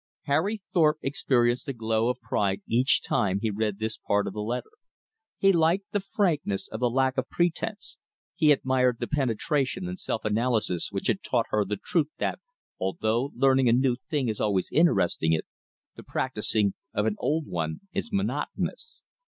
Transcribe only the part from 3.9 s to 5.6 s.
part of the letter. He